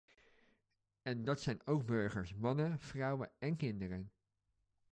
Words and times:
En 1.01 1.23
dat 1.23 1.41
zijn 1.41 1.61
ook 1.67 1.85
burgers: 1.85 2.33
mannen, 2.35 2.79
vrouwen 2.79 3.31
en 3.39 3.55
kinderen. 3.57 4.11